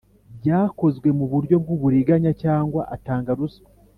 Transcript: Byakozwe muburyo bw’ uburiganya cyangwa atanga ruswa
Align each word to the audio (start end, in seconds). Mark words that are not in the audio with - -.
Byakozwe 0.39 1.07
muburyo 1.17 1.55
bw’ 1.63 1.69
uburiganya 1.75 2.31
cyangwa 2.43 2.81
atanga 2.95 3.29
ruswa 3.39 3.69